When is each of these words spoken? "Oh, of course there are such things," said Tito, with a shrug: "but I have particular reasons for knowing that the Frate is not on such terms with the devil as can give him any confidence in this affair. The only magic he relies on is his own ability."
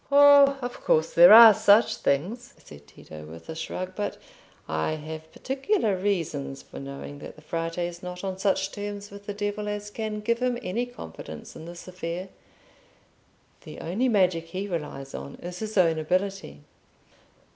"Oh, 0.11 0.57
of 0.63 0.81
course 0.83 1.13
there 1.13 1.31
are 1.31 1.53
such 1.53 1.97
things," 1.97 2.55
said 2.57 2.87
Tito, 2.87 3.23
with 3.23 3.47
a 3.49 3.55
shrug: 3.55 3.93
"but 3.95 4.17
I 4.67 4.93
have 4.93 5.31
particular 5.31 5.95
reasons 5.95 6.63
for 6.63 6.79
knowing 6.79 7.19
that 7.19 7.35
the 7.35 7.43
Frate 7.43 7.77
is 7.77 8.01
not 8.01 8.23
on 8.23 8.39
such 8.39 8.71
terms 8.71 9.11
with 9.11 9.27
the 9.27 9.33
devil 9.35 9.67
as 9.67 9.91
can 9.91 10.21
give 10.21 10.39
him 10.39 10.57
any 10.63 10.87
confidence 10.87 11.55
in 11.55 11.65
this 11.65 11.87
affair. 11.87 12.29
The 13.63 13.79
only 13.79 14.09
magic 14.09 14.45
he 14.47 14.67
relies 14.67 15.13
on 15.13 15.35
is 15.35 15.59
his 15.59 15.77
own 15.77 15.99
ability." 15.99 16.61